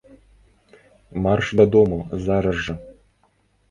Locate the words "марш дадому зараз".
1.23-2.55